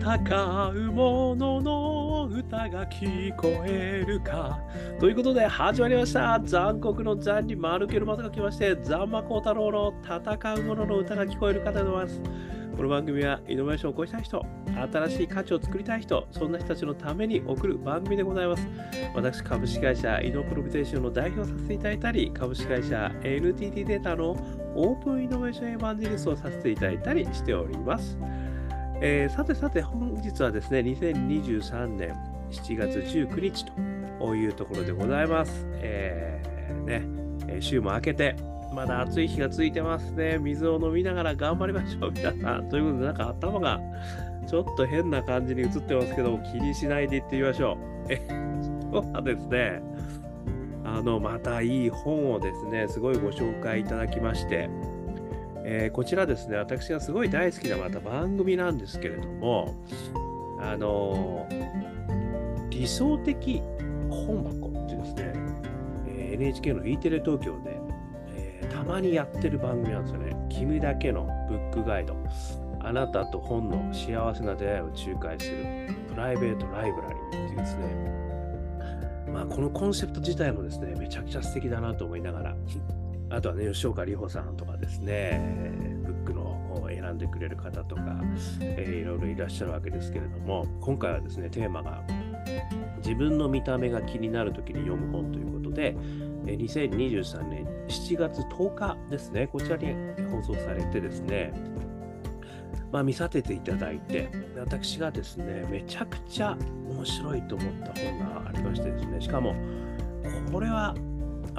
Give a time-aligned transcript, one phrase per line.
[0.00, 4.60] 戦う者のの歌が聞こえるか。
[5.00, 6.40] ということで始まりました。
[6.40, 12.22] 残酷の残に丸けるまたが来まして、ザンマコウタロウの戦う者のの歌が聞こえるかでございます。
[12.76, 14.46] この番組はイノベーションを起こしたい人、
[14.92, 18.68] 新しい価値を作りたい人、そんな人たちのために送る番組でございます。
[19.16, 24.36] 私、株式会社イノプロビテーションの代表させていただいたり、株式会社 NTT データの
[24.76, 28.16] オープンイノベーションエヴァンジェリストをさせていただいたりしております。
[29.00, 32.16] えー、さてさて、本日はですね、2023年
[32.50, 33.64] 7月19日
[34.18, 35.66] というところでございます。
[35.74, 38.34] えー、ね、週も明けて、
[38.74, 40.38] まだ暑い日が続いてますね。
[40.38, 42.68] 水を飲みながら頑張りましょう、皆さん。
[42.68, 43.80] ということで、なんか頭が
[44.48, 48.12] ちょっと変な感じに映ってますけども、気にしないでいってみましょう。
[48.12, 48.20] え、
[48.90, 49.80] 今日はですね、
[50.84, 54.68] あの、またいい本をですね、すごいご紹介いただきまして、
[55.70, 59.74] えー、こちらですね、私がすごい大好きなまた番組なんですけれども、
[60.58, 63.62] あのー、理想的
[64.08, 65.32] 本箱っていうですね、
[66.06, 67.78] えー、NHK の E テレ東京で、
[68.34, 70.34] えー、たまにやってる番組なんですよね。
[70.48, 72.16] 君だけのブックガイド。
[72.80, 75.66] あなたと本の幸せな出会いを仲介する
[76.08, 77.84] プライベートライブラリーっていうですね、
[79.34, 82.56] まあ、このコンセプト自体もですね、めちゃくちゃ素敵だなと思いながら、
[83.30, 85.40] あとはね、吉岡里帆さんとかですね、
[86.04, 88.02] ブックの選んでくれる方とか、
[88.60, 92.02] えー、いろいろいらっしゃるわけですけれども、今回はですね、テーマが
[92.98, 95.94] 自分の見た目が気になるときに読む本ということで、
[96.44, 99.92] 2023年7月10日ですね、こちらに
[100.30, 101.52] 放送されてですね、
[102.90, 106.56] まあ、見させていただいて、私がですね、めちゃくちゃ
[106.88, 109.54] 面白いと思った本がありましてですね、しかも、
[110.50, 110.94] これは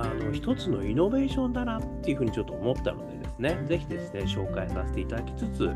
[0.01, 5.69] あの一つのイノベーションだなっていうふうにちょっと思ったのでですね、ぜひですね、紹介させていただきつつ、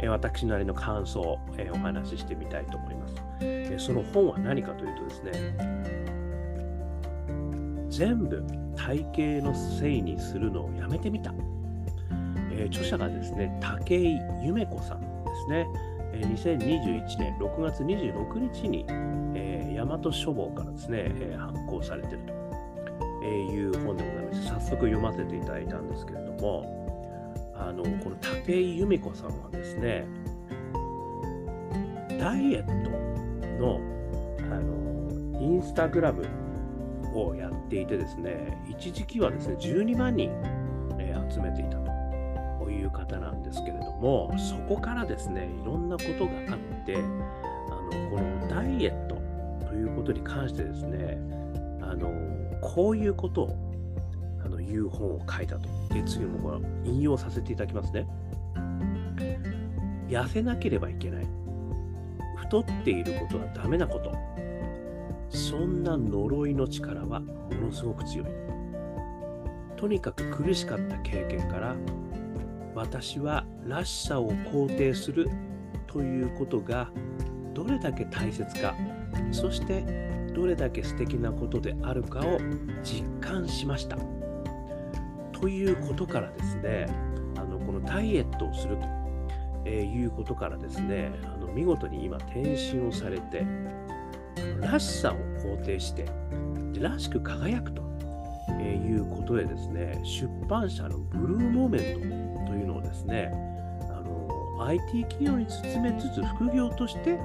[0.00, 5.56] え私なりの感想を、えお話ししてみたいと思います、えその本は何かというとですね、
[7.88, 8.44] 全部
[8.76, 11.32] 体型のせいにするのをやめてみた。
[12.56, 15.06] え著者がですね、武井夢子さんで
[15.46, 15.66] すね。
[16.12, 18.84] え2021年6月26日に、
[19.34, 22.43] えー、大和書房からですね、え発行されてると。
[23.28, 26.84] いう本でございまして早速読ませていただいたんですけれども
[27.56, 30.06] あのこの武井由美子さんはですね
[32.18, 32.90] ダイエット
[33.60, 33.80] の
[34.50, 36.26] あのインスタグラム
[37.14, 40.30] をやっていてですね一時期はですね12万人、
[40.98, 41.78] え集めていた
[42.58, 49.16] という方なんですけれどもそこからですねいろんなことがあってあのこのダイエット
[49.66, 51.18] ということに関してですね
[51.80, 52.08] あの
[52.64, 53.56] こういうことを
[54.42, 55.68] あの言う本を書いたと。
[55.92, 58.06] で、次もこれ引用させていただきますね。
[60.08, 61.26] 痩せなければいけない。
[62.36, 64.12] 太っていることはダメなこと。
[65.28, 67.26] そんな呪いの力はも
[67.66, 68.26] のすごく強い。
[69.76, 71.76] とにかく苦しかった経験から
[72.74, 75.28] 私はらしさを肯定する
[75.86, 76.90] ということが
[77.52, 78.74] どれだけ大切か
[79.30, 82.38] そしてどれだけ素敵なことであるかを
[82.82, 83.96] 実感しました。
[85.32, 86.86] ということからですね、
[87.36, 88.82] あのこのダイエットをすると、
[89.64, 93.46] え、いうことからですね、あの見事に今転身をされて、
[94.60, 96.06] らしさを肯定して、
[96.80, 97.82] らしく輝くと、
[98.60, 103.30] え、いうことでですね、出版社のブルーモーメントというのをですね、
[103.82, 107.18] あの IT 企業に進めつつ副業として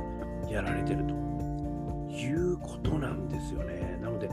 [0.50, 1.29] やられてると。
[2.20, 3.98] いうことなんですよね。
[4.02, 4.30] なので、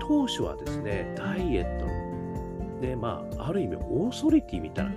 [0.00, 4.92] 当初はですね、ダイエットの、で、まあ、ある意味、オーソリティみたいな、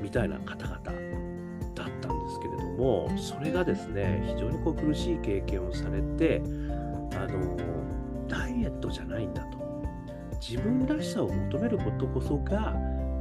[0.00, 6.42] みたいな方々だったんですけれども、それがですね、非常にこう苦しい経験をされて、
[7.14, 7.56] あの、
[8.28, 9.58] ダイエットじゃないんだと。
[10.40, 12.74] 自分らしさを求めることこそが、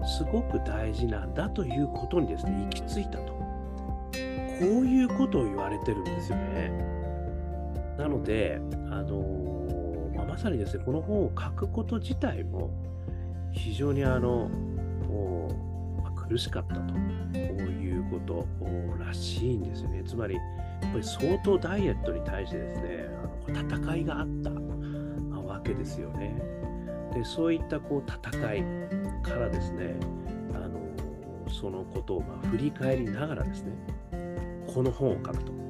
[0.06, 3.34] すごく大事なんだということにですね、行き着いたと。
[3.34, 3.42] こ
[4.62, 6.95] ういうことを言われてるんですよね。
[7.98, 8.60] なので、
[8.92, 12.72] あの、まあ、まさにですね、この本を書くこと自体も
[13.52, 14.50] 非常にあの、
[16.04, 16.82] まあ、苦しかったと
[17.40, 18.48] いうこと
[19.04, 20.04] らしいんですよね。
[20.06, 20.42] つまり、や
[20.90, 23.08] っぱり相当ダイエットに対してですね、
[23.48, 24.50] あの戦いがあった
[25.40, 26.36] わけですよね。
[27.14, 28.64] で、そういったこう戦い
[29.24, 29.96] からですね、
[30.54, 30.80] あの
[31.50, 33.72] そのことをま振り返りながらですね、
[34.68, 35.65] この本を書くと。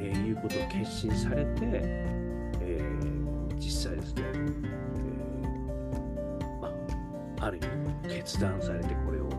[0.00, 6.68] えー、いうことを決心されて、えー、実際ですね、えー、ま
[7.40, 9.30] あ、ある意味決断されてこれを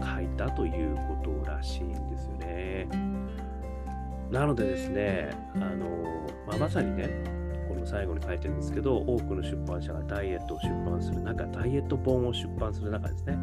[0.00, 2.88] 書いたということらしいんですよね。
[4.30, 5.86] なのでですね、あの
[6.46, 7.08] まあ、まさにね、
[7.68, 13.38] この最後に書いてるんですけど、多くの出版社がダイエットを出版する中、ダイエット本を出版する中ですね、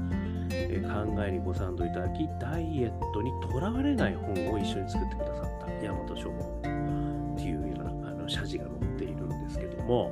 [0.51, 5.52] えー、考えにご賛同いただき、ダイエットにとらわれない本を一緒に作ってくださっ
[5.83, 10.12] た山本書房っていうようなあの謝辞が載っているんですけども、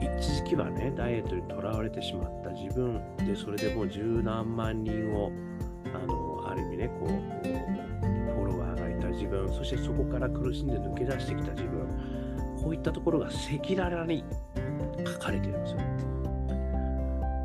[0.00, 5.32] 一時期はね、ダイエットにとらわれてしまった自分で、それでもう十何万人を、
[5.94, 11.86] あの、ある意味ね、こうフォロワーがいた、自分、そしてそこから苦しんで抜け出してきた自分、
[12.62, 13.34] こういったところが赤
[13.74, 14.24] 裸々に
[15.04, 15.78] 書かれてるんですよ。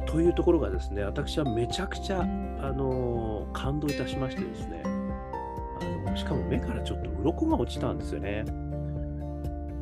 [0.06, 2.26] というところがですね、私はめちゃくちゃ、あ
[2.72, 4.82] の感動いたしましてですね、
[6.18, 8.46] しかも目からちょっと鱗が落ちたんですよね。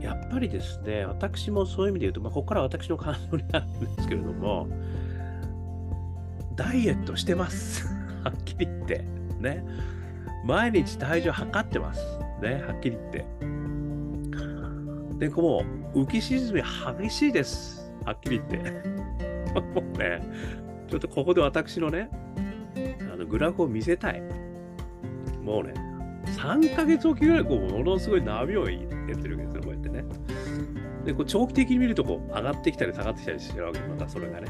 [0.01, 4.67] やっぱりですね、私もそういう意味で言うと、まあ、ここから私の感想になるんですけれども、
[6.55, 7.87] ダイエットしてます。
[8.23, 9.05] はっきり言って。
[9.39, 9.65] ね。
[10.45, 12.01] 毎日体重測ってます。
[12.41, 13.25] ね、はっきり言って。
[15.17, 15.63] で、も
[15.95, 16.61] う浮き沈み
[17.01, 17.91] 激しいです。
[18.05, 18.71] はっきり言って。
[19.59, 20.21] もうね、
[20.87, 22.09] ちょっとここで私のね、
[23.11, 24.21] あのグラフを見せたい。
[25.41, 25.73] もうね、
[26.25, 30.05] 3ヶ月おきぐらいこうものすごい波を入れてるわけですよ、こうやってね。
[31.05, 34.47] で、こう長期的に見るとこう上がってきたり下がってきたりしてるわけまたそれがね。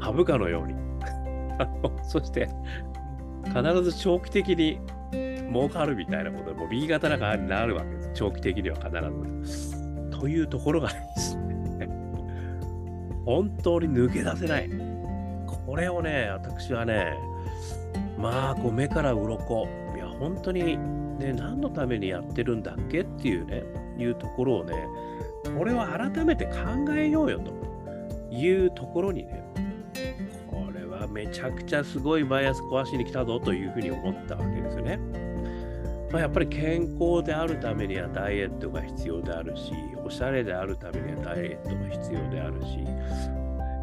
[0.00, 0.74] 株価のように。
[2.04, 2.48] そして、
[3.44, 4.78] 必ず長期的に
[5.52, 8.10] 儲かるみたいなことで、もう右肩なんかになるわけです。
[8.14, 8.90] 長期的には必
[9.70, 9.86] ず。
[10.10, 11.88] というところがですね、
[13.24, 14.70] 本当に抜け出せない。
[15.66, 17.14] これをね、私はね、
[18.18, 19.68] まあ、こう目から鱗。
[20.18, 20.76] 本当に
[21.18, 23.62] ね、何のためにやってるんだっけっていうね、
[23.98, 24.74] いうところをね、
[25.56, 26.52] これを改めて考
[26.94, 27.52] えようよと
[28.34, 29.42] いうところにね、
[30.48, 34.98] これはめちゃくちゃすごいバイアス壊しに来たぞというふうに思ったわけですよね。
[36.12, 39.72] まあ、やっぱり健康であるためにはダイエットが必要であるし、
[40.04, 42.84] おしゃれであるためにはダイエットが必要であるし、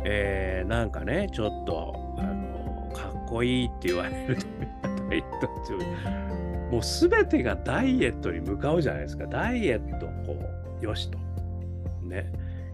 [0.06, 4.83] えー、なんかね、ちょっと、あの、かっこいいって言われるために
[5.14, 9.28] イエット必要もうすべてがダイエットに向かうじゃないですか。
[9.28, 10.38] ダイエット、こ
[10.82, 11.20] う、よしと。
[12.02, 12.32] ね。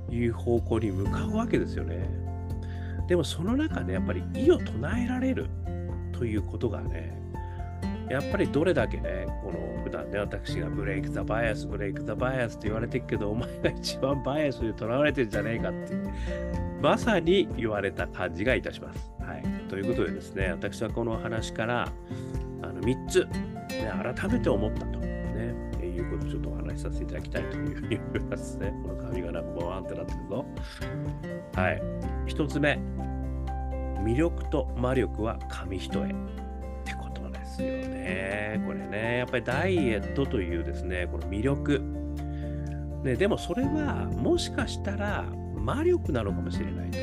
[0.09, 2.09] いう方向に向かうわけですよね。
[3.07, 5.47] でもその中でやっぱり異を唱えられる
[6.12, 7.18] ということがね、
[8.09, 15.95] やっぱりどれだけね、この普段ね、私が Break the Bias、Break the Biasって言われてるけど、お前が一番バイアスにとらわれてんじゃねえかって、
[16.81, 19.12] まさに言われた感じがいたします。
[19.69, 21.88] ということでですね、私はこの話から
[22.62, 25.00] あの3つ、ね、改めて思ったと。
[25.00, 28.74] ね、いうことをちょっとお話しさせていただきたいというふうに思いますね。
[28.83, 30.45] この髪がなんかワーンってなってるぞ。
[31.54, 31.81] はい。
[32.27, 32.80] 1つ目、
[34.04, 36.07] 魅力と魔力は紙一重っ
[36.83, 37.19] てこと。
[37.30, 38.62] ですよね。
[38.65, 41.81] これね、やっぱりダイエットというですね、この魅力。
[43.04, 45.24] ね、でもそれはもしかしたら
[45.56, 46.98] 魔力なのかもしれないと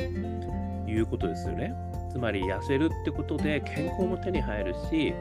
[0.89, 1.73] いうことですよね。
[2.09, 5.13] つまり痩せるってことで健康も手に入るし、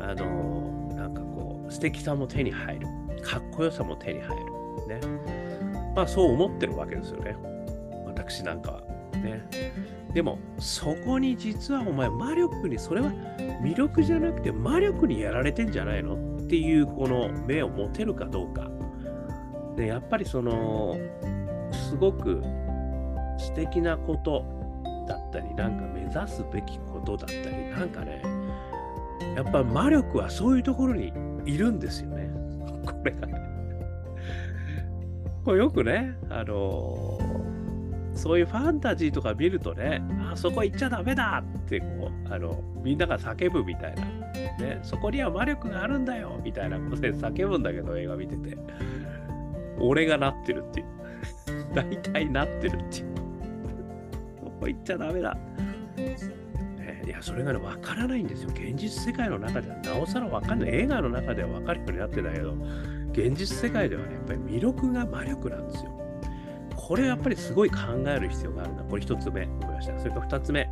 [0.00, 2.86] あの、なんかこう、素敵さも手に入る。
[3.22, 4.44] かっこよさも手に入る。
[4.88, 5.00] ね。
[5.94, 7.36] まあそう思ってるわけですよね。
[8.06, 8.80] 私なんかは。
[9.22, 9.42] ね。
[10.14, 13.12] でも、そこに実はお前、魔力に、それは
[13.62, 18.68] 魅力じゃなくて魔力にやられてんじゃないのっていうこの目を持てるかどうか。
[19.76, 20.96] で、やっぱりその、
[21.72, 22.42] すごく
[23.38, 24.59] 素敵なこと
[25.30, 28.22] ったり、なんか目指すべきことだったり、なんかね、
[29.36, 31.12] やっぱ魔力はそういうところに
[31.46, 32.30] いるんですよね。
[32.84, 33.40] これがね。
[35.44, 37.18] これよくね、あの
[38.14, 44.04] そういうファンタジーとか見るとね、あそこ行っちゃダメだってこう、あの、みんなが叫ぶみたいな。
[44.58, 48.58] ね、そこには魔力があるんだよみたいなことで叫ぶんだけど、映画見てて。
[49.78, 50.86] 俺がなってるっていう。
[51.74, 53.09] 大体なってるっていう。
[54.60, 55.36] こ行っちゃダメだ。
[55.96, 58.50] ね、いや、それがね、わからないんですよ。
[58.50, 60.70] 現実世界の中ではなおさらわかんない。
[60.70, 62.54] 映画の中ではわかるようになってたけど、
[63.12, 65.90] 現実世界ではね、やっぱり魅力が魔力なんですよ。
[66.76, 68.82] これやっぱりすごい考える必要があるな。
[68.84, 69.98] これ一つ目思いました。
[69.98, 70.68] それから二つ目。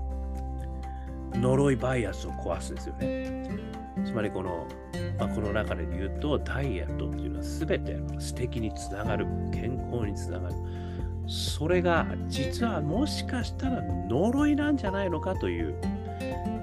[1.34, 3.48] 呪いバイアスを壊すですよね。
[4.04, 4.66] つまりこの、
[5.18, 10.54] まあ、この中で言うと、ダイエットっていうのは全て素敵につながる、健康につながる。
[11.28, 15.74] それが実はもしかしたら呪いなんじゃないのかという、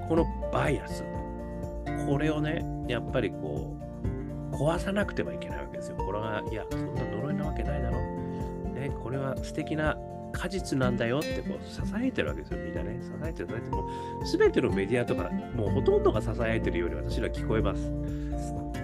[0.08, 1.04] このバイアス。
[2.06, 3.76] これをね、やっぱりこ
[4.52, 5.96] う、壊さなくてはいけないわけですよ。
[5.96, 7.96] これが、いや、そんな呪いなわけないだろ。
[8.74, 9.96] ね、これは素敵な
[10.32, 12.98] 果実なんだよってこう支えてるわけですよ、みんなね。
[13.00, 13.70] 支えてる、支えて。
[13.70, 13.88] も
[14.20, 17.90] う全てのメディアとか、もうほとんどが支えてるように私ら聞こえます。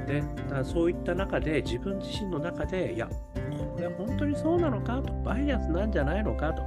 [0.06, 3.08] で、だからそういった中で、自分自身の中で、いや、
[3.74, 6.62] これ本当にそうなのかと、バイアスなんじゃないのかと、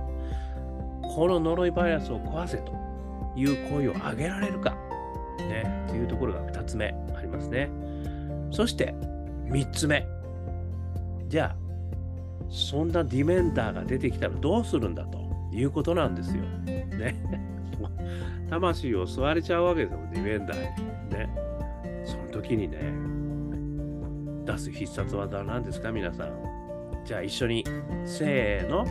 [1.15, 2.73] この呪いバイアスを壊せと
[3.35, 4.71] いう声を上げられるか、
[5.39, 7.69] ね、というところが2つ目ありますね。
[8.51, 8.93] そして
[9.49, 10.07] 3つ目。
[11.27, 11.55] じゃあ、
[12.49, 15.17] そんなディメンターが出てきたらどうするんだと
[15.51, 16.43] いうことなんですよ。
[16.65, 17.15] ね。
[18.49, 20.61] 魂を吸われちゃうわけですよ、ディメンターに。
[21.17, 21.29] ね。
[22.03, 22.77] その時にね、
[24.45, 26.54] 出す必殺技は何ですか、皆さん。
[27.05, 27.63] じゃあ一緒に、
[28.03, 28.85] せーの。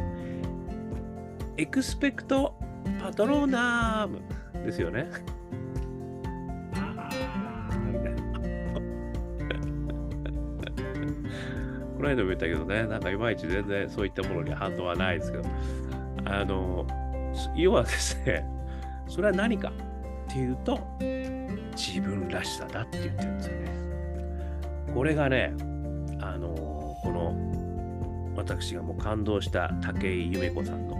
[1.57, 2.55] エクスペクト
[3.01, 4.23] パトローナーム
[4.65, 5.09] ですよね。
[11.97, 15.45] この間も言ったけどね、なんかいまいち全然そういったものに反応はないですけど、
[16.25, 16.87] あの、
[17.57, 18.47] 要はですね、
[19.09, 20.79] それは何かっていうと、
[21.77, 23.71] 自分らしさだって言ってるんですよね。
[24.95, 25.53] これがね、
[26.21, 26.55] あの、
[27.03, 27.54] この、
[28.37, 30.97] 私がもう感動した武井夢子さんの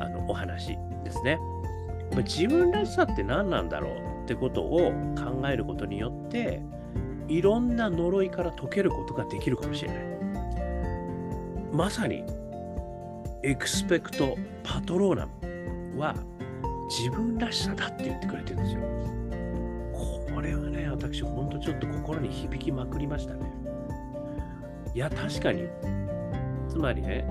[0.00, 1.38] あのお話ですね。
[2.16, 6.62] 自分らしさって何なんだろうってことを考えることによって、
[7.28, 9.98] いろんな呪いから解けることができるかもしれない。
[11.72, 12.24] まさに
[13.42, 16.14] エクスペクトパトローナムは
[16.88, 18.80] 自分らしさだって言ってくれてるんですよ。
[20.34, 23.40] これはね、私、ほんとちょっと心に響きまくりましたね。
[24.94, 25.68] いや、確かに。
[26.74, 27.24] つまりね、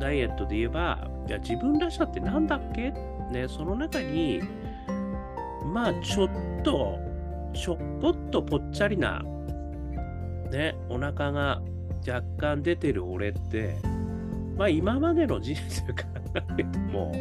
[0.00, 2.92] ダイエットで言えば、いや、自分らしさって何だっけ？
[3.32, 4.40] ね、その中に、
[5.64, 6.28] まあ、ちょっ
[6.62, 6.98] と、
[7.52, 9.22] ちょっぽっとぽっちゃりな、
[10.50, 11.60] ね、お腹が
[12.06, 13.76] 若干出てる俺って、
[14.56, 15.98] まあ今までの人生考
[16.36, 17.12] えても、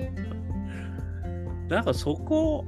[1.67, 2.63] なんかそこ、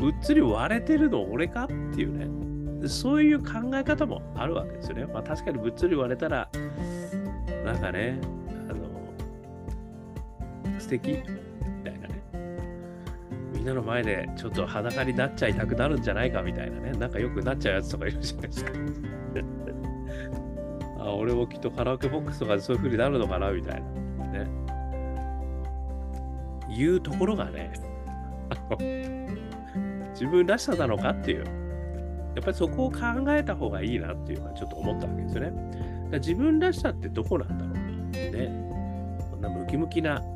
[0.00, 5.04] うっつり割れてるの俺かっていうね、そういう考え方もあるわけですよね。
[5.04, 6.48] まあ確かにぶっつり割れたら、
[7.64, 8.18] なんかね、
[8.68, 8.80] あの、
[10.78, 11.10] 素敵？
[11.10, 11.16] み
[11.84, 12.22] たいなね。
[13.52, 16.92] みんなの前でちょっと裸になっちゃいたくなるんじゃないかみたいなね。
[16.92, 18.72] なんかよくなっちゃうやつとかいるじゃないですか。
[21.00, 24.44] あ、俺もきっとカラオケボックスとかでそういう風になるのかなみたいな。
[24.44, 24.50] ね。
[26.70, 27.72] いうところがね、
[30.12, 31.44] 自分らしさなのかっていう。
[32.34, 32.98] やっぱりそこを考
[33.28, 35.52] えた方がいいなっていうのはちょっと思ったわけですよね。
[36.18, 37.74] 自分らしさってどこなんだろう。
[38.32, 38.70] ね。
[39.30, 40.26] こんなムキムキな、ね、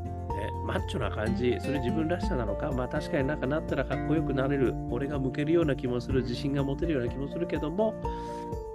[0.65, 7.93] マッチョな感じ、それ自分らしさなのか、まあ確かになんかなったらかっこよくなれる、俺が向けるような気もする、自信が持てるような気もするけども、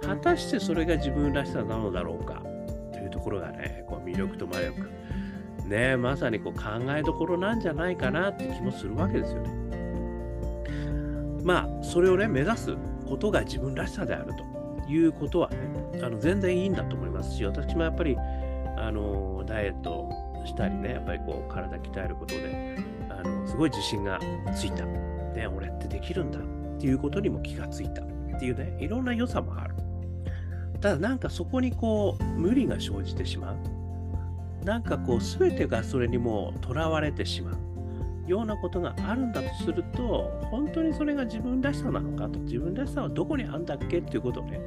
[0.01, 2.41] 果たしてそれが自分らしさなのだろうか
[2.91, 4.89] というところがね、こう魅力と魔力。
[5.65, 6.61] ね、まさにこう考
[6.97, 9.61] えどころなんじゃないかなって気もするわけですよね。
[11.43, 12.75] まあ、それをね、目指す
[13.07, 14.43] ことが自分らしさであると
[14.91, 15.57] いうことはね、
[16.03, 18.17] あの全然いいんだと思いますし、私もやっぱり、
[18.77, 20.09] あのダイエット
[20.45, 22.77] したりね、やっぱりこう体鍛えることで、
[23.09, 24.19] あのすごい自信が
[24.55, 24.85] ついた。
[24.85, 26.41] ね、俺ってできるんだっ
[26.77, 28.05] ていうことにも気がついたっ
[28.39, 29.75] ていうね、いろんな良さもある。
[30.81, 33.57] ただなんかそこにこう無理が生じてしまう。
[34.65, 37.70] なんかこう全てがそれにもう囚われてしまう
[38.31, 44.59] ようなことがあるんだとすると、本当にそれが自分らしさなのかと、自分らしさはどこにあるんだっけっていうことをね、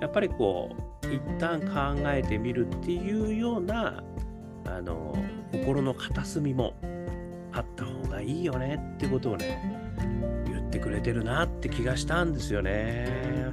[0.00, 0.70] やっぱりこ
[1.02, 4.02] う、一旦考えてみるっていうような、
[4.66, 5.14] あの、
[5.52, 6.74] 心の片隅も
[7.52, 9.60] あった方がいいよねってことをね、
[10.46, 13.50] 言ってくれてるなって気がしたんですよね。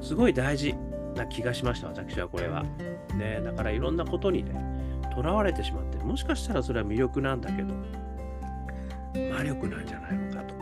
[0.00, 0.74] すごい大事。
[1.14, 2.64] な気がしました、私はこれは。
[3.16, 4.54] ね、だからいろんなことにね、
[5.14, 7.74] とらわれてしまって、もしかしたらそれは魅力なんだけど、
[9.42, 10.54] 力なんじゃないのかと。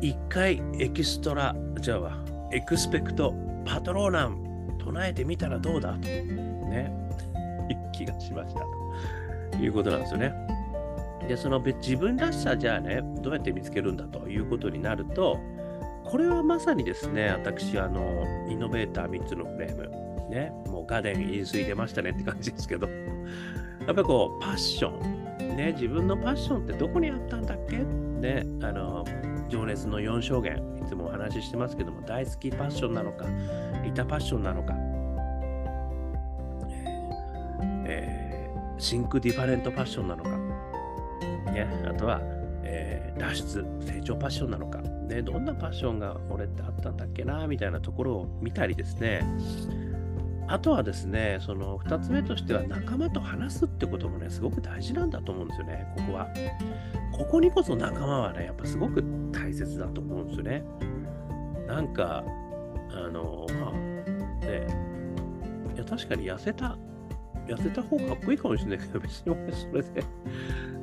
[0.00, 5.98] 一回エキストラ、じゃあ、エクスペクト、パトローナム、唱えてみたらどうだと。
[5.98, 6.92] ね、
[7.92, 8.60] 気がしました
[9.56, 10.32] ということなんですよね。
[11.26, 15.38] で、その自分らしさじゃあね、どうやって見つけるんだということになると、
[16.04, 25.17] これはまさにですね、私、あの、イノベーター3つのフレーム、ね、もうガデン飲水出ましたねって感じですけど、やっぱりこう、パッション、
[25.58, 27.78] ね、自分のパッションってどこにあったんだっけ？
[27.78, 29.04] ね、あの、
[29.48, 33.26] 情熱の4証言、いつもお話ししてますけども、大好きパッションなのか、
[33.82, 34.72] 利他パッションなのか、
[37.88, 40.30] えー、 Think Different パッションなのか、
[41.50, 42.20] ね、あとは、
[42.62, 49.24] えー、脱出、成長パッションなのか、ね、どんなパッションが俺ってあったんだっけな、みたいなところを見たりですね、
[50.48, 56.28] あとはですね、その2つ目としては仲間と話すってこともね、すごく大事なんだと思うんですよね、ここは。
[57.12, 60.64] ここにこそ仲間はね、やっぱすごく大切だと思うんですよね。
[61.66, 62.24] なんか、
[62.90, 63.72] あの、まあ、
[64.46, 64.66] ね、
[65.74, 66.78] いや、確かに痩せた、
[67.46, 70.04] 痩せた方がかっこいいかもしれないけど、別に俺それで、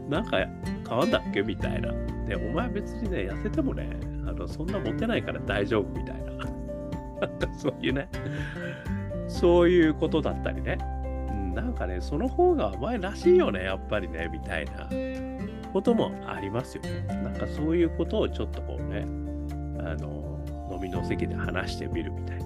[0.08, 0.38] なんか
[0.88, 1.92] 変わんだっけみたいな。
[2.28, 3.90] で、お前別にね、痩せてもね、
[4.28, 6.26] あのそんなモテないから大丈夫みたいな。
[7.28, 8.08] なんかそういうね、
[9.28, 10.78] そういうことだったりね。
[11.54, 14.90] なんかね、その方がお前らしいよね、やっぱりね、みたいな
[15.72, 17.06] こともありますよね。
[17.08, 19.06] なんかそういうことをちょっとこうね、
[19.80, 20.40] あの、
[20.72, 22.46] 飲みの席で話してみるみたいな。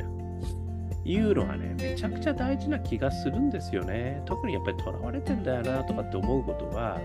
[1.06, 4.22] いうのはね、めちゃくちゃ大事な気がするんですよね。
[4.26, 7.00] 特にやっぱり囚われてんだよなとかって思うことは、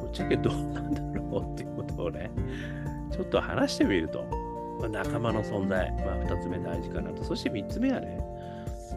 [0.00, 2.30] ぶっちゃけどうなんだろうっていうことをね、
[3.12, 4.24] ちょっと話してみると、
[4.80, 7.24] まあ、仲間の存在、まあ2つ目大事かなと。
[7.24, 8.18] そして3つ目はね、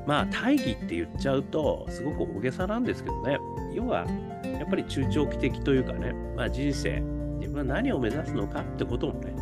[0.09, 3.37] まあ大義って言っちゃうとすごく大げさなんですけどね。
[3.75, 4.07] 要は
[4.43, 6.99] やっぱり中長期的というかね、まあ、人生
[7.37, 9.33] 自分は何を目指すのかってこともね、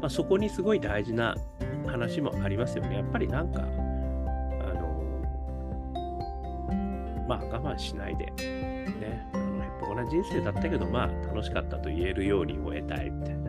[0.00, 1.34] まあ、そこにすごい大事な
[1.88, 2.98] 話もありますよね。
[2.98, 4.86] やっぱりなんかあの
[7.28, 13.43] まあ我慢しないでねあのへっぽこな人生だったけどまあ楽しかったと言えるように終えたいみたいな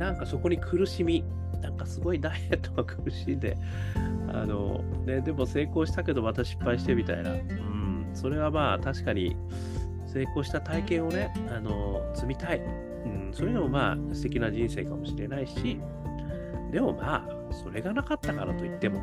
[0.00, 1.22] なんかそこに苦しみ
[1.60, 3.56] なんかすごいダイエットが苦しんで、
[4.28, 7.32] あの、ね、でも成功したけどまた失敗してみたいな。
[7.32, 9.36] うん、それはまあ確かに
[10.06, 12.60] 成功した体験をね、あの、積みたい。
[12.60, 15.78] うん、そういうのもまあ素敵な人生かもしれないし、
[16.72, 19.00] でもまあ、それがなかったからといっても、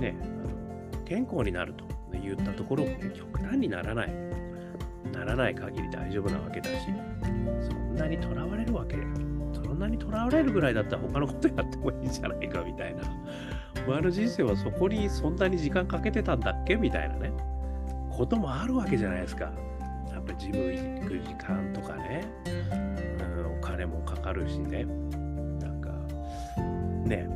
[0.00, 0.26] ね、あ
[0.98, 4.12] の健康になると言ったところもね、極端にならない。
[5.12, 6.88] ならない限り大丈夫なわけだし、
[7.62, 8.96] そんなにとらわれるわけ
[9.84, 13.02] なにとらわれるぐらいだったら他のことやってもいいんじゃないかみたいな。
[13.86, 16.76] お前の人生はそこにそんなに時間かけてたんだっけ？
[16.76, 17.32] みたいなね。
[18.10, 19.52] こともあるわけじゃないですか。
[20.10, 24.84] やっぱりジム行く時間とかね、うん、お金もかかるしね。
[24.84, 25.90] なんか、
[27.04, 27.28] ね、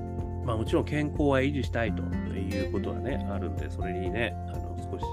[0.44, 5.04] まあもちろん健康は維持したいということはね、あるんで、それにね、あの少し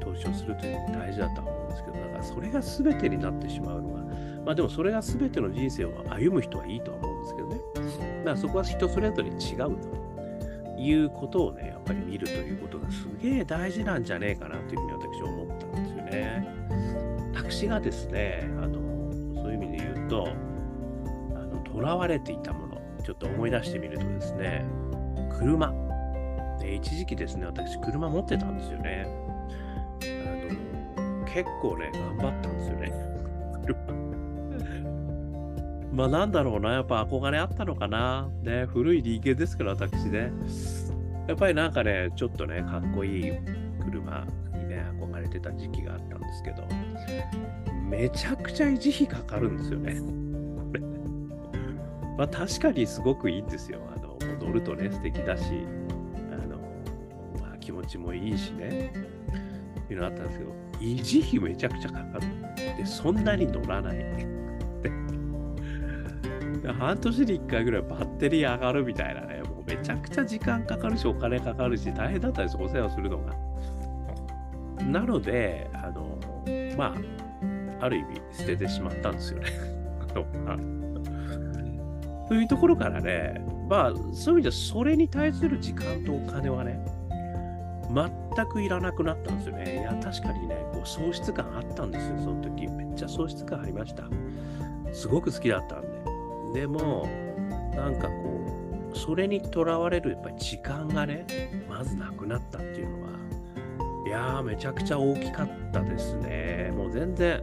[0.00, 4.03] 投資をするというのも大事だとは思うんですけど、だからそれが全てになってしまうのが、
[4.44, 7.56] まあでもそれが全ての人生を歩む人はいいとは思うんですけどね。
[8.18, 10.04] だからそこは人それぞれ違うと
[10.78, 16.48] いうことをね、やっぱり見るということがすげえ大事なんじゃねえかなというふうに私は思ったんですよね。
[17.34, 24.64] 私がですね、あのそういう意味で言うと、あの囚われていたもの、ちょっと思い出してみるとですね、
[25.38, 25.72] 車。
[26.60, 29.06] で一時期ですね、私、車持ってたんですよね。
[30.02, 32.92] あの結構ね、頑張ったんですよね。
[35.94, 38.28] まあなんだろうな、やっぱ憧れあったのかな。
[38.42, 40.32] ね、古い人間ですから、私ね。
[41.28, 43.32] やっぱりなんかね、ちょっとね、かっこいい
[43.84, 46.66] 車にね、憧れてた時期があったんですけど、
[47.88, 50.00] めちゃくちゃ維持費かかるんですよね。
[50.56, 50.80] これ。
[52.18, 53.78] まあ確かにすごくいいんですよ。
[53.96, 55.44] あの、乗るとね、素敵だし、
[56.32, 56.58] あの、
[57.40, 58.92] まあ気持ちもいいしね。
[59.84, 62.26] っていうのあったんですけど、維持費めちゃくちゃかかる。
[62.76, 64.33] で、そんなに乗らない。
[66.72, 73.34] 半年に1回ぐらいバッテリー上がるみたいなね、もうめちゃくちゃ時間かかるし、お金かかるし、大変だったんですよ、お世話するのが。
[74.84, 76.18] なので、あの、
[76.76, 76.94] まあ、
[77.84, 79.50] ある意味捨ててしまったんですよね。
[82.28, 86.82] というところからね、まあ、そういう意味ではそれに対する時間とお金はね、
[87.94, 88.10] 全
[88.46, 89.80] くいらなくなったんですよね。
[89.80, 92.66] いや、確かにね、こう喪失感あったんですよ、その時。
[92.66, 94.04] めっちゃ喪失感ありました。
[94.92, 95.93] すごく好きだったんで。
[96.54, 97.08] でも、
[97.74, 98.46] なんかこ
[98.92, 101.26] う、それにとらわれるやっぱり時間がね、
[101.68, 103.08] まずなくなったっていうのは、
[104.06, 106.72] いやー、めちゃくちゃ大きかったですね。
[106.76, 107.42] もう全然、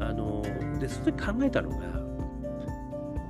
[0.00, 0.42] あの、
[0.80, 1.76] で、その時考えたのが、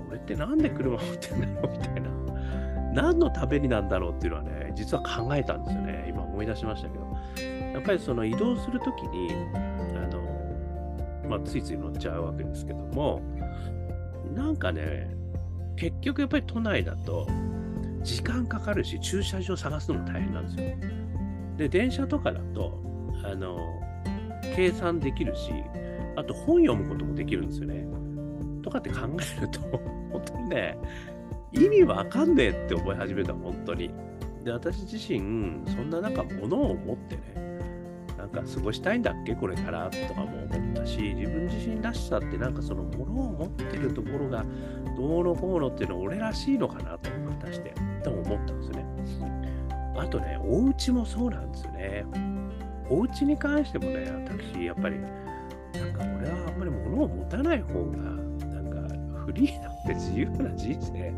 [0.09, 2.11] 俺ってなんで車持ってんだろうみたいな。
[2.95, 6.07] 何のためになんだろうっていうのはね、実は考えたんですよね。
[6.09, 7.05] 今思い出しましたけど。
[7.75, 9.31] やっぱりその移動するときに、
[9.97, 13.21] あの、まあ、ついつい乗っちゃうわけですけども、
[14.37, 15.11] なんかね、
[15.77, 17.27] 結局やっぱり都内だと
[18.03, 20.77] 時間かかるし、駐車場探すのも大変なんですよ。
[21.57, 22.79] で、電車とかだと、
[23.25, 23.59] あの、
[24.55, 25.51] 計算できるし、
[26.17, 27.87] あと本読むこともできるんですよね。
[28.63, 28.99] とかって考
[29.39, 29.61] えると、
[30.13, 30.79] 本当にね、
[31.53, 33.91] 意味わかんねえって思い始めた、本当に。
[34.45, 37.56] で、私自身、そんななんか物を持ってね、
[38.33, 39.35] なんか過ごしたいんだっけ？
[39.35, 44.45] これからとかも思ったし自分自身らしさってなんかそのものを持ってるところが
[44.97, 47.11] どうのこうのっていうのは俺らしいのかなと
[47.41, 48.85] 果たしてと思ったんですね。
[49.99, 52.05] あとね、お家もそうなんですよね。
[52.91, 55.11] お家に関してもね、私、やっぱり、なん
[55.93, 61.15] か俺はあんまり物を持たない方が、なんかフリーだって自由な人生、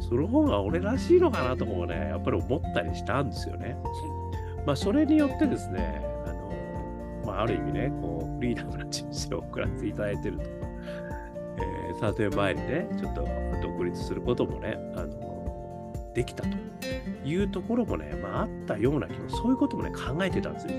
[0.00, 3.76] その方が俺らしいのかなとかもね、やっぱり思ったりしたんですよね。
[4.64, 6.00] まあ、それによってですね、
[7.34, 10.44] まあ、ある意味ね、こう、フリーダムな人生を送らせていただいてると。
[10.44, 13.26] えー、3年前にね、ちょっと
[13.60, 16.48] 独立することもね、あの、できたと
[17.24, 20.74] いうところもね、まあ、あったような気も、そういうこともね、考えてたんですよ、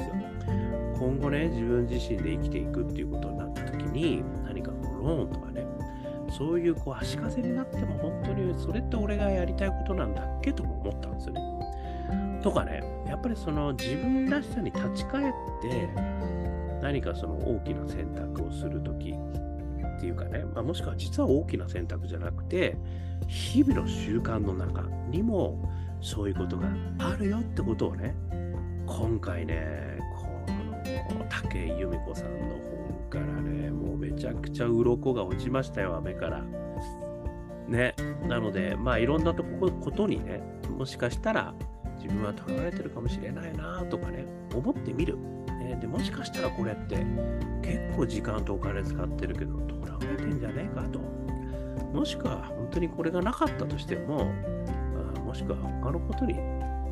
[0.97, 5.65] 今後ね、自分自身で生きていくっていうことになった時に、何かこう、ローンとかね、
[6.37, 12.41] そういうこう足かせになっても本当にそれって俺がやりたいことなんだっけとも思ったんですよね。
[12.41, 15.89] とかね、やっぱりその自分らしさに立ち返って
[16.85, 22.77] 何かその大きな選択をするときっていうかね、まあ、もしくは実は大きな選択じゃなくて
[23.27, 25.67] 日々の習慣の中にも
[25.99, 26.67] そういうことが
[26.99, 28.13] あるよってことをね
[28.85, 29.97] 今回ね
[31.07, 32.55] この武井由美子さんの
[33.09, 36.43] 本からねもうめちゃくちゃ鱗が落ちましたよ目から。
[37.67, 37.95] ね。
[38.27, 41.55] なのでまあいろんなとこことにねもしかしたら
[41.95, 45.17] 自分はとられてるかもしれないなとかね思ってみる、
[45.65, 46.97] ね、でもしかしたらこれって
[47.61, 50.99] 結構時間とお金使ってるけどとらわれてんじゃねえかと。
[51.93, 54.31] もしくは本当にこれがなかったとしても
[55.23, 56.33] もしくは他のことに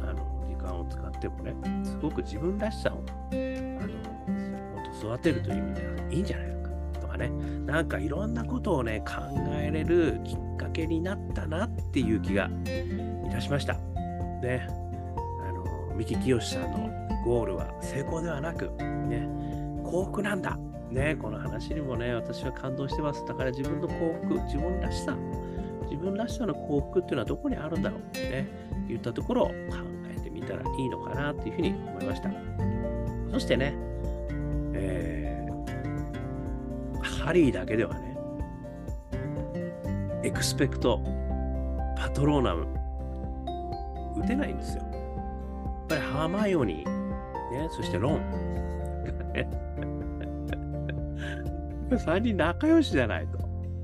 [0.01, 3.89] あの時間を使ってもねすごく自分らしさをあの
[4.75, 6.69] もっと育てるという意味ではいいんじゃないのか
[7.01, 7.29] とかね。
[7.65, 9.13] なんかいろんなことをね考
[9.61, 12.49] えれるきっかけになったなっていう気が
[13.25, 13.73] いたしました。
[14.41, 14.67] ね、
[15.95, 16.89] 三木清さんの
[17.23, 18.69] ゴールは成功ではなく、
[19.07, 19.27] ね、
[19.83, 20.57] 幸福なんだ。
[20.89, 23.25] ね、この話にもね、私は感動してます。
[23.25, 25.17] だから自分の幸福、自分らしさ、
[25.89, 28.47] 自分らしさの幸福っていうのはどこにあるんだろうね、
[28.87, 29.53] 言ったところを考
[30.15, 32.29] えてみたらいいのかなっていうふうに思いました。
[33.31, 33.73] そしてね、
[34.73, 38.17] えー、ハリーだけではね、
[40.23, 41.01] エクスペクト、
[41.97, 42.67] パトローナム、
[44.15, 45.02] 打てないんですよ。
[46.13, 48.21] ハーマイオニー、ね、そしてロン。
[51.89, 53.39] 3人仲良しじゃないと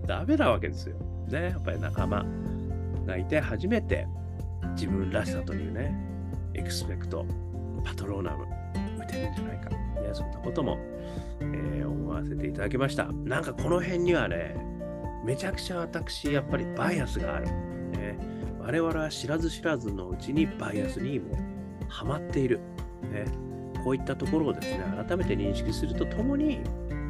[0.05, 0.95] ダメなわけですよ。
[1.27, 2.23] ね、やっぱり仲間
[3.07, 4.05] がいて初めて
[4.75, 5.91] 自分らしさというね、
[6.53, 7.25] エクスペクト、
[7.83, 8.45] パトローナム、
[8.99, 9.71] 打てるんじゃないか。
[9.71, 9.77] ね、
[10.13, 10.77] そんなことも、
[11.41, 13.05] えー、思わせていただきました。
[13.05, 14.55] なんかこの辺にはね、
[15.25, 17.47] めちゃくちゃ私、やっぱりバイアスがある。
[17.47, 18.19] ね、
[18.59, 21.58] 我々は知らず知らずのうちにバイアスにも
[21.89, 22.59] ハマっている、
[23.11, 23.25] ね、
[23.83, 26.61] こういったところをですね改めて認識するとともに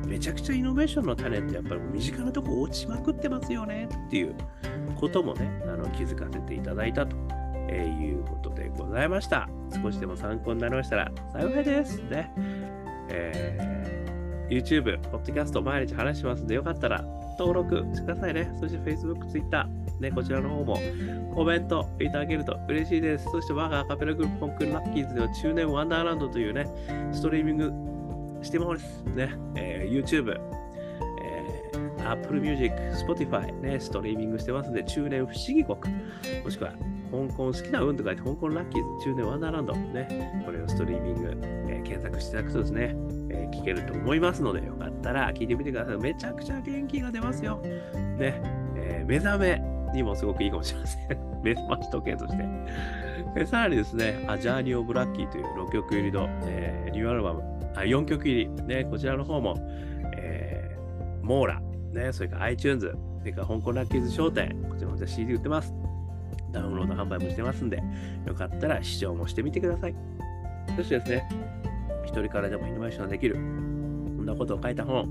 [0.08, 4.36] めちゃくちゃイノベーションの種ってやっぱり身近なとこ落ちまくってますよねっていう
[4.96, 7.16] こともねあの気づかせていただいたと、
[7.70, 9.48] え、いうことでございました。
[9.82, 12.02] 少しでも参考になりましたら幸いです。
[12.04, 12.32] ね、
[13.10, 17.06] えー、YouTube、Podcast 毎日話しますのでよかったら
[17.40, 19.68] 登録してくださいねそして Facebook、Twitter
[20.00, 20.80] ね、こちらの方も
[21.34, 23.26] コメントいただけると嬉しいです。
[23.26, 26.66] そして我がアカペラグループポンクールラッキーズでは中年ワンダーランドというね、
[27.12, 29.04] ストリーミングしてます。
[29.14, 30.38] ね、えー、YouTube、
[31.22, 32.74] えー、Apple Music、
[33.06, 35.78] Spotify、ね、ストリーミングしてますんで、中年不思議国、
[36.44, 36.72] もしくは
[37.12, 41.36] 香港好きな運と書いて香港ラッキーズ、中年ワンダーランド、ね、これをストリーミング、
[41.82, 42.96] 検索していただくとですね、
[43.30, 45.98] えー、聞けると思いますので、よかったら聞いてみてください。
[45.98, 47.58] めちゃくちゃ元気が出ますよ。
[47.58, 48.42] ね、
[48.76, 51.18] えー、目覚め、にもすごくいいかもしれません。
[51.44, 52.46] 目覚まし時計として。
[53.36, 57.44] えさらにですね、アジャーニー・オブ・ラッキーという6曲入りの、えー、ニューアルバム、
[57.76, 59.56] あ4曲入り、ね、こちらの方も、
[60.18, 61.62] えー、モーラ、
[61.94, 65.74] ね、それから iTunes、それから香港ラッキーズ商店、こちらも CD 売ってます。
[66.52, 67.82] ダウンロード販売もしてますんで、
[68.26, 69.96] よかったら視聴もしてみてください。
[70.76, 71.30] そしてですね、
[72.10, 75.04] 一人からでもイノベーションができる、そんなことを書いた本、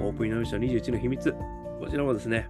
[0.00, 1.32] オープンイノベーション21の秘密、
[1.80, 2.48] こちらもですね、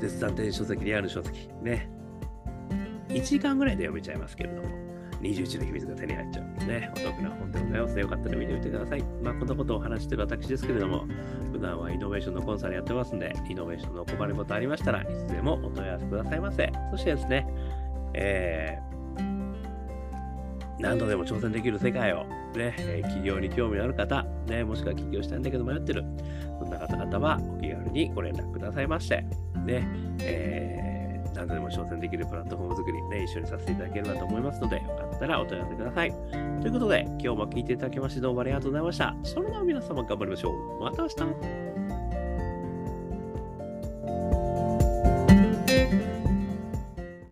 [0.00, 1.48] 絶賛電子書籍、リアル書籍。
[1.62, 1.88] ね。
[3.08, 4.68] 1時間ぐらいで読めちゃいますけれども、
[5.20, 6.66] 21の秘密が手に入っちゃう。
[6.66, 6.90] ね。
[6.92, 9.02] お得な本でございますよかったら見てみてください。
[9.22, 11.06] まあ、こんなことをお話してる私ですけれども、
[11.52, 16.72] 普段はイノベーションのコンサルやってますんで、イノベーションのお困りことありましたらいつでもお問い合わせくださいませ。
[16.90, 17.46] そしてですね、
[18.14, 22.24] えー、何度でも挑戦できる世界を、
[22.58, 26.04] ね、企業に興味のある方、ね、もしくは起業したいんだけど迷ってる、
[26.58, 29.24] そんな方々はお気軽にご連絡くださいまして、
[29.64, 29.88] ね、
[30.20, 36.12] えー、何度でも挑戦できるプラットフォーム作り、ね、一緒にさせていただければと思いますので、よかったらお問い合わせください。
[36.60, 39.14] ということで、今日も聞いていただきましてどうもありがとうございました。
[39.22, 40.82] それでは皆様頑張りましょう。
[40.82, 41.69] また明日